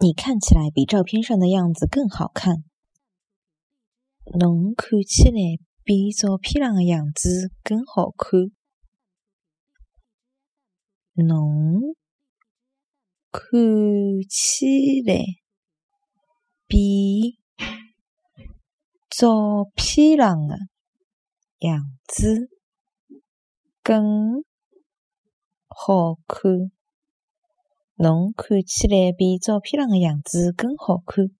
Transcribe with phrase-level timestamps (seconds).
[0.00, 2.62] 你看起来比照片上的样子更好看。
[4.38, 8.52] 侬看起来比照片上的样子更好看。
[11.14, 11.96] 侬
[13.32, 13.42] 看
[14.28, 15.24] 起来
[16.68, 17.40] 比
[19.10, 20.56] 照片上的
[21.58, 22.48] 样子
[23.82, 24.44] 更
[25.66, 26.77] 好看。
[28.00, 31.32] 侬看起来比照片上的样子更好看。